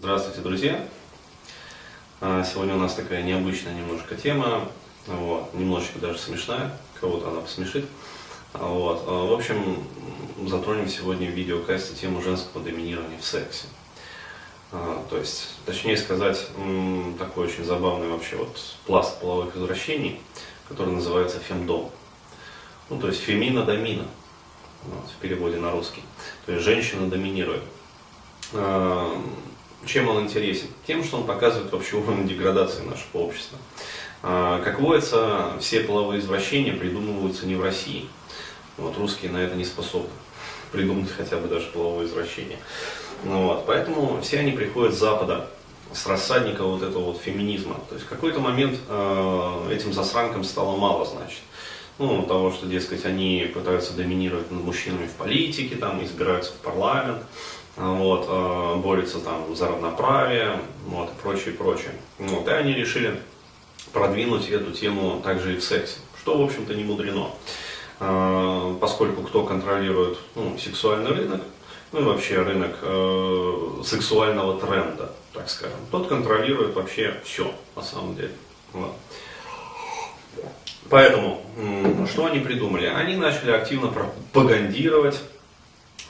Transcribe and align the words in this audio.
Здравствуйте, 0.00 0.42
друзья! 0.42 0.86
А, 2.20 2.44
Сегодня 2.44 2.76
у 2.76 2.78
нас 2.78 2.94
такая 2.94 3.24
необычная 3.24 3.74
немножко 3.74 4.14
тема, 4.14 4.68
вот, 5.08 5.52
немножечко 5.54 5.98
даже 5.98 6.20
смешная, 6.20 6.70
кого-то 7.00 7.30
она 7.30 7.40
посмешит. 7.40 7.84
А, 8.52 8.64
Вот. 8.64 9.02
а, 9.08 9.26
В 9.26 9.32
общем, 9.32 9.82
затронем 10.46 10.88
сегодня 10.88 11.28
в 11.28 11.34
видеокасте 11.34 11.96
тему 11.96 12.22
женского 12.22 12.62
доминирования 12.62 13.18
в 13.18 13.24
сексе. 13.24 13.66
То 14.70 15.16
есть, 15.18 15.48
точнее 15.66 15.96
сказать, 15.96 16.46
такой 17.18 17.46
очень 17.46 17.64
забавный 17.64 18.08
вообще 18.08 18.36
вот 18.36 18.56
пласт 18.86 19.18
половых 19.18 19.56
извращений, 19.56 20.20
который 20.68 20.94
называется 20.94 21.40
фемдом. 21.40 21.90
Ну, 22.88 23.00
то 23.00 23.08
есть 23.08 23.20
фемина-домина, 23.22 24.06
вот, 24.84 25.10
в 25.10 25.20
переводе 25.20 25.56
на 25.56 25.72
русский. 25.72 26.04
То 26.46 26.52
есть 26.52 26.64
женщина 26.64 27.08
доминирует. 27.08 27.64
Чем 29.86 30.08
он 30.08 30.24
интересен? 30.24 30.66
Тем, 30.86 31.04
что 31.04 31.18
он 31.18 31.26
показывает 31.26 31.72
вообще 31.72 31.96
уровень 31.96 32.28
деградации 32.28 32.82
нашего 32.82 33.22
общества. 33.22 33.58
А, 34.22 34.60
Как 34.62 34.80
водится, 34.80 35.52
все 35.60 35.80
половые 35.80 36.20
извращения 36.20 36.72
придумываются 36.72 37.46
не 37.46 37.54
в 37.54 37.62
России. 37.62 38.08
Вот, 38.76 38.96
русские 38.98 39.30
на 39.30 39.38
это 39.38 39.56
не 39.56 39.64
способны 39.64 40.10
придумать 40.72 41.10
хотя 41.10 41.36
бы 41.36 41.48
даже 41.48 41.66
половое 41.66 42.06
извращение. 42.06 42.58
Ну, 43.24 43.48
вот, 43.48 43.66
поэтому 43.66 44.20
все 44.22 44.40
они 44.40 44.52
приходят 44.52 44.94
с 44.94 44.98
Запада, 44.98 45.48
с 45.92 46.06
рассадника 46.06 46.62
вот 46.62 46.82
этого 46.82 47.04
вот 47.04 47.20
феминизма. 47.20 47.76
То 47.88 47.94
есть 47.94 48.06
в 48.06 48.08
какой-то 48.08 48.40
момент 48.40 48.78
э, 48.88 49.70
этим 49.72 49.92
засранкам 49.92 50.44
стало 50.44 50.76
мало, 50.76 51.04
значит. 51.06 51.40
Ну, 51.98 52.22
того, 52.22 52.52
что, 52.52 52.66
дескать, 52.66 53.04
они 53.04 53.50
пытаются 53.52 53.92
доминировать 53.92 54.50
над 54.52 54.62
мужчинами 54.62 55.06
в 55.06 55.12
политике, 55.12 55.74
там, 55.74 56.02
избираются 56.04 56.52
в 56.52 56.56
парламент, 56.56 57.22
а, 57.76 57.92
вот, 57.92 58.26
э, 58.28 58.80
борются 58.80 59.18
там 59.18 59.54
за 59.56 59.66
равноправие, 59.66 60.60
вот, 60.86 61.10
и 61.10 61.22
прочее, 61.22 61.54
прочее. 61.54 61.92
Вот, 62.18 62.46
и 62.46 62.50
они 62.50 62.72
решили 62.72 63.20
продвинуть 63.92 64.48
эту 64.48 64.70
тему 64.72 65.20
также 65.24 65.54
и 65.54 65.58
в 65.58 65.64
сексе, 65.64 65.98
что, 66.20 66.38
в 66.38 66.44
общем-то, 66.44 66.74
не 66.74 66.84
мудрено. 66.84 67.30
Э, 68.00 68.76
поскольку 68.80 69.22
кто 69.22 69.44
контролирует 69.44 70.18
ну, 70.36 70.56
сексуальный 70.56 71.10
рынок, 71.10 71.42
ну 71.90 72.00
и 72.00 72.04
вообще 72.04 72.42
рынок 72.42 72.78
э, 72.82 73.82
сексуального 73.84 74.60
тренда, 74.60 75.12
так 75.32 75.50
скажем, 75.50 75.78
тот 75.90 76.06
контролирует 76.06 76.74
вообще 76.74 77.20
все, 77.24 77.52
на 77.74 77.82
самом 77.82 78.14
деле. 78.14 78.32
Вот. 78.72 78.94
Поэтому, 80.90 81.42
м, 81.98 82.06
что 82.06 82.26
они 82.26 82.40
придумали? 82.40 82.86
Они 82.86 83.16
начали 83.16 83.50
активно 83.50 83.88
пропагандировать 83.88 85.20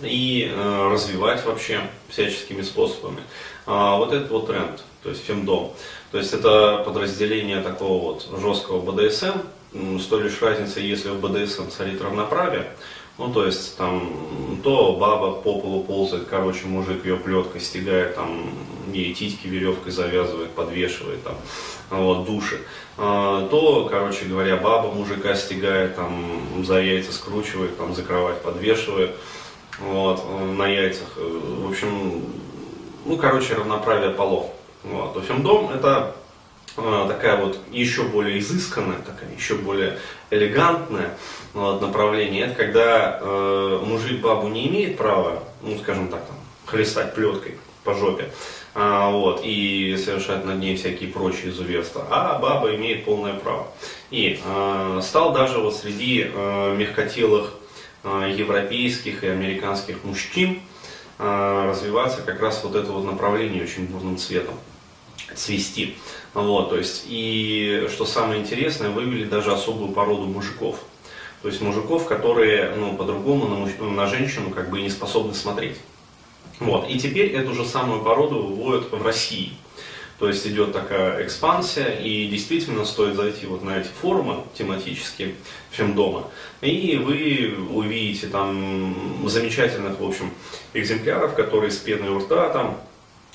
и 0.00 0.50
э, 0.52 0.90
развивать 0.92 1.44
вообще 1.44 1.80
всяческими 2.08 2.62
способами 2.62 3.22
а, 3.66 3.96
вот 3.96 4.12
этот 4.12 4.30
вот 4.30 4.46
тренд, 4.46 4.82
то 5.02 5.10
есть 5.10 5.24
фемдом. 5.24 5.72
То 6.12 6.18
есть 6.18 6.32
это 6.32 6.82
подразделение 6.84 7.60
такого 7.60 8.12
вот 8.12 8.40
жесткого 8.40 8.80
БДСМ, 8.80 9.40
с 9.98 10.06
той 10.06 10.22
лишь 10.22 10.40
разницей, 10.40 10.84
если 10.86 11.10
в 11.10 11.20
БДСМ 11.20 11.68
царит 11.68 12.00
равноправие, 12.00 12.66
ну, 13.18 13.32
то 13.32 13.44
есть, 13.44 13.76
там, 13.76 14.60
то 14.62 14.94
баба 14.94 15.32
по 15.32 15.60
полу 15.60 15.82
ползает, 15.82 16.26
короче, 16.28 16.66
мужик 16.66 17.04
ее 17.04 17.16
плеткой 17.16 17.60
стегает, 17.60 18.14
там, 18.14 18.50
ей 18.92 19.12
титьки 19.12 19.48
веревкой 19.48 19.92
завязывает, 19.92 20.50
подвешивает, 20.50 21.22
там, 21.24 21.34
вот, 21.90 22.24
души. 22.24 22.60
А, 22.96 23.48
то, 23.48 23.88
короче 23.90 24.24
говоря, 24.26 24.56
баба 24.56 24.92
мужика 24.92 25.34
стегает, 25.34 25.96
там, 25.96 26.64
за 26.64 26.80
яйца 26.80 27.12
скручивает, 27.12 27.76
там, 27.76 27.94
за 27.94 28.02
кровать 28.02 28.40
подвешивает, 28.40 29.10
вот, 29.80 30.24
на 30.56 30.66
яйцах. 30.66 31.16
В 31.16 31.68
общем, 31.68 32.22
ну, 33.04 33.16
короче, 33.16 33.54
равноправие 33.54 34.10
полов. 34.10 34.50
Вот. 34.84 35.22
Фемдом 35.24 35.70
это 35.70 36.14
э, 36.14 36.27
такая 37.08 37.36
вот 37.36 37.58
еще 37.70 38.04
более 38.04 38.38
изысканная, 38.38 38.98
такая 38.98 39.30
еще 39.34 39.56
более 39.56 39.98
элегантное 40.30 41.10
вот, 41.54 41.80
направление. 41.80 42.46
Это 42.46 42.54
когда 42.54 43.18
э, 43.20 43.80
мужик 43.84 44.20
бабу 44.20 44.48
не 44.48 44.68
имеет 44.68 44.96
права, 44.96 45.42
ну, 45.62 45.78
скажем 45.78 46.08
так, 46.08 46.24
там, 46.26 46.36
хлестать 46.66 47.14
плеткой 47.14 47.56
по 47.84 47.94
жопе, 47.94 48.30
а, 48.74 49.10
вот, 49.10 49.40
и 49.42 49.96
совершать 49.96 50.44
над 50.44 50.58
ней 50.58 50.76
всякие 50.76 51.10
прочие 51.10 51.50
изуверства, 51.50 52.06
а 52.10 52.38
баба 52.38 52.74
имеет 52.76 53.04
полное 53.04 53.34
право. 53.34 53.68
И 54.10 54.40
э, 54.44 55.00
стал 55.02 55.32
даже 55.32 55.58
вот 55.58 55.74
среди 55.74 56.30
э, 56.32 56.76
мягкотелых 56.76 57.54
э, 58.04 58.34
европейских 58.36 59.24
и 59.24 59.28
американских 59.28 60.04
мужчин 60.04 60.60
э, 61.18 61.68
развиваться 61.68 62.22
как 62.22 62.40
раз 62.40 62.62
вот 62.62 62.76
это 62.76 62.92
вот 62.92 63.04
направление 63.04 63.62
очень 63.62 63.86
бурным 63.86 64.16
цветом 64.16 64.54
цвести. 65.34 65.96
Вот, 66.34 66.70
то 66.70 66.76
есть, 66.76 67.04
и 67.08 67.86
что 67.90 68.04
самое 68.04 68.40
интересное, 68.40 68.90
вывели 68.90 69.24
даже 69.24 69.52
особую 69.52 69.92
породу 69.92 70.26
мужиков. 70.26 70.80
То 71.42 71.48
есть 71.48 71.60
мужиков, 71.60 72.06
которые 72.06 72.74
ну, 72.74 72.96
по-другому 72.96 73.46
на, 73.46 73.90
на 73.90 74.06
женщину 74.06 74.50
как 74.50 74.70
бы 74.70 74.80
не 74.80 74.90
способны 74.90 75.34
смотреть. 75.34 75.76
Вот. 76.58 76.88
И 76.90 76.98
теперь 76.98 77.32
эту 77.32 77.54
же 77.54 77.64
самую 77.64 78.02
породу 78.02 78.42
выводят 78.42 78.90
в 78.90 79.02
России. 79.02 79.52
То 80.18 80.26
есть 80.26 80.44
идет 80.48 80.72
такая 80.72 81.24
экспансия, 81.24 81.90
и 81.90 82.26
действительно 82.26 82.84
стоит 82.84 83.14
зайти 83.14 83.46
вот 83.46 83.62
на 83.62 83.78
эти 83.78 83.88
форумы 84.00 84.42
тематические 84.54 85.36
фемдома, 85.70 86.28
и 86.60 86.96
вы 86.96 87.54
увидите 87.70 88.26
там 88.26 89.22
замечательных, 89.28 90.00
в 90.00 90.04
общем, 90.04 90.32
экземпляров, 90.74 91.36
которые 91.36 91.70
с 91.70 91.76
пеной 91.76 92.08
у 92.08 92.18
рта 92.18 92.48
там 92.48 92.80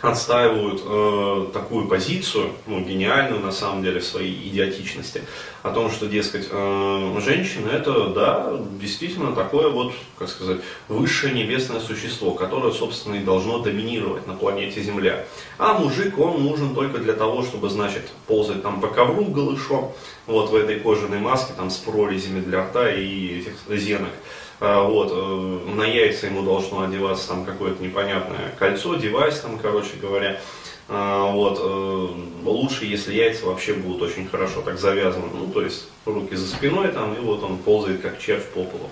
отстаивают 0.00 0.80
э, 0.84 1.46
такую 1.52 1.88
позицию, 1.88 2.52
ну, 2.66 2.80
гениальную 2.80 3.40
на 3.40 3.50
самом 3.50 3.82
деле 3.82 3.98
в 3.98 4.04
своей 4.04 4.48
идиотичности, 4.48 5.22
о 5.62 5.70
том, 5.70 5.90
что, 5.90 6.06
дескать, 6.06 6.48
э, 6.50 7.20
женщина 7.20 7.70
это, 7.70 8.08
да, 8.10 8.52
действительно 8.80 9.34
такое 9.34 9.68
вот, 9.68 9.92
как 10.16 10.28
сказать, 10.28 10.58
высшее 10.86 11.34
небесное 11.34 11.80
существо, 11.80 12.32
которое, 12.32 12.72
собственно, 12.72 13.16
и 13.16 13.24
должно 13.24 13.58
доминировать 13.58 14.26
на 14.28 14.34
планете 14.34 14.80
Земля. 14.82 15.24
А 15.58 15.74
мужик, 15.74 16.16
он 16.18 16.44
нужен 16.44 16.76
только 16.76 16.98
для 16.98 17.14
того, 17.14 17.42
чтобы, 17.42 17.68
значит, 17.68 18.08
ползать 18.28 18.62
там 18.62 18.80
по 18.80 18.86
ковру 18.86 19.24
голышом, 19.24 19.90
вот 20.26 20.50
в 20.50 20.54
этой 20.54 20.78
кожаной 20.78 21.18
маске, 21.18 21.54
там 21.56 21.70
с 21.70 21.76
прорезями 21.78 22.40
для 22.40 22.62
рта 22.62 22.88
и 22.92 23.40
этих 23.40 23.54
зенок. 23.68 24.12
А, 24.60 24.82
вот, 24.82 25.10
э, 25.12 25.70
на 25.74 25.84
яйца 25.84 26.26
ему 26.26 26.42
должно 26.42 26.82
одеваться 26.82 27.28
там 27.28 27.44
какое-то 27.44 27.82
непонятное 27.82 28.54
кольцо, 28.58 28.96
девайс 28.96 29.38
там, 29.40 29.58
короче 29.58 29.96
говоря. 30.00 30.40
А, 30.88 31.30
вот, 31.30 31.60
э, 31.62 32.08
лучше, 32.44 32.84
если 32.86 33.14
яйца 33.14 33.46
вообще 33.46 33.74
будут 33.74 34.02
очень 34.02 34.28
хорошо 34.28 34.62
так 34.62 34.78
завязаны, 34.78 35.26
ну, 35.32 35.46
то 35.46 35.62
есть 35.62 35.88
руки 36.06 36.34
за 36.34 36.48
спиной 36.48 36.88
там, 36.88 37.14
и 37.14 37.20
вот 37.20 37.44
он 37.44 37.58
ползает 37.58 38.00
как 38.00 38.18
червь 38.18 38.46
по 38.46 38.64
полу. 38.64 38.90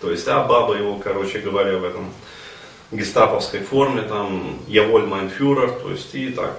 То 0.00 0.10
есть, 0.10 0.28
а 0.28 0.44
баба 0.44 0.76
его, 0.76 0.96
короче 0.96 1.38
говоря, 1.38 1.78
в 1.78 1.84
этом 1.84 2.12
гестаповской 2.92 3.60
форме, 3.60 4.02
там, 4.02 4.58
я 4.66 4.82
воль 4.82 5.04
mein 5.04 5.32
Führer, 5.34 5.80
то 5.80 5.90
есть, 5.90 6.14
и 6.14 6.30
так, 6.30 6.58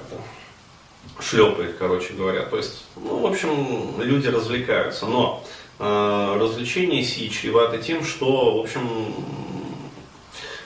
шлепает, 1.19 1.75
короче 1.77 2.13
говоря. 2.13 2.43
То 2.43 2.57
есть, 2.57 2.85
ну, 2.95 3.19
в 3.19 3.25
общем, 3.27 4.01
люди 4.01 4.27
развлекаются, 4.27 5.05
но 5.05 5.43
э, 5.79 6.37
развлечения 6.39 7.03
сии 7.03 7.27
чреваты 7.29 7.79
тем, 7.79 8.03
что, 8.03 8.57
в 8.57 8.61
общем, 8.61 9.13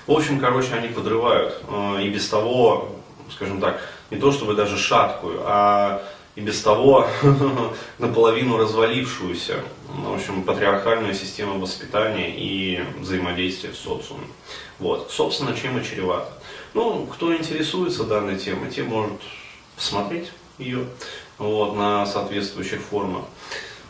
в 0.06 0.12
общем, 0.12 0.40
короче, 0.40 0.74
они 0.74 0.90
подрывают 0.90 1.64
э, 1.68 2.04
и 2.04 2.10
без 2.10 2.28
того, 2.28 2.90
скажем 3.32 3.62
так, 3.62 3.82
не 4.12 4.18
то 4.18 4.32
чтобы 4.32 4.54
даже 4.54 4.78
шаткую, 4.78 5.42
а 5.46 6.04
и 6.36 6.42
без 6.42 6.62
того 6.62 7.08
наполовину 8.00 8.58
развалившуюся, 8.58 9.60
в 9.88 10.14
общем, 10.14 10.44
патриархальную 10.44 11.14
систему 11.14 11.60
воспитания 11.60 12.34
и 12.36 12.84
взаимодействия 13.00 13.72
в 13.72 13.76
социуме. 13.76 14.26
Вот, 14.80 15.12
собственно, 15.12 15.56
чем 15.56 15.80
и 15.80 15.84
чревато. 15.84 16.32
Ну, 16.74 17.06
кто 17.06 17.36
интересуется 17.36 18.04
данной 18.04 18.38
темой, 18.38 18.72
те 18.72 18.84
может 18.84 19.22
посмотреть 19.76 20.32
ее 20.58 20.88
вот, 21.38 21.76
на 21.76 22.06
соответствующих 22.06 22.82
форумах. 22.82 23.26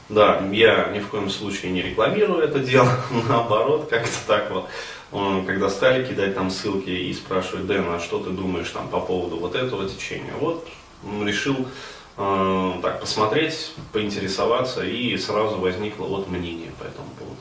Да, 0.09 0.41
я 0.51 0.89
ни 0.93 0.99
в 0.99 1.07
коем 1.07 1.29
случае 1.29 1.71
не 1.71 1.81
рекламирую 1.81 2.43
это 2.43 2.59
дело, 2.59 2.89
наоборот, 3.29 3.87
как-то 3.89 4.17
так 4.27 4.51
вот. 4.51 4.67
Он, 5.11 5.45
Когда 5.45 5.69
стали 5.69 6.05
кидать 6.05 6.33
там 6.33 6.49
ссылки 6.49 6.89
и 6.89 7.13
спрашивать, 7.13 7.67
Дэн, 7.67 7.85
а 7.87 7.99
что 7.99 8.19
ты 8.19 8.31
думаешь 8.31 8.69
там 8.69 8.87
по 8.87 8.99
поводу 8.99 9.37
вот 9.37 9.53
этого 9.55 9.87
течения? 9.87 10.33
Вот 10.39 10.67
решил 11.23 11.67
э, 12.17 12.71
так 12.81 12.99
посмотреть, 12.99 13.73
поинтересоваться 13.91 14.83
и 14.83 15.15
сразу 15.17 15.57
возникло 15.57 16.05
вот 16.05 16.29
мнение 16.29 16.71
по 16.79 16.83
этому 16.83 17.09
поводу. 17.19 17.37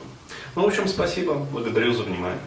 Ну, 0.55 0.63
в 0.63 0.67
общем, 0.67 0.87
спасибо, 0.87 1.33
благодарю 1.33 1.93
за 1.93 2.03
внимание. 2.03 2.39